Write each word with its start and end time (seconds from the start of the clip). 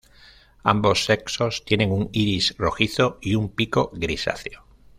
Ambos 0.63 1.05
sexos 1.05 1.63
tienen 1.63 1.91
un 1.91 2.09
iris 2.11 2.55
rojizo 2.57 3.19
y 3.21 3.35
un 3.35 3.49
pico 3.49 3.91
grisáceo. 3.93 4.65